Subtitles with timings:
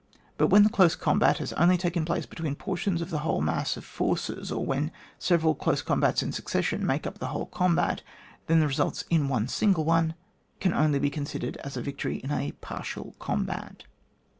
[0.35, 3.77] But when the close combat has only taken place between portions of the whole mass
[3.77, 4.89] of forces, or when
[5.19, 8.01] several close combats in succession make up the whole combat,
[8.47, 10.15] then the result in one single one
[10.59, 13.83] can only be considered as a victory in a partial combat.